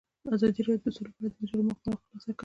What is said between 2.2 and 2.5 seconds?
کړې.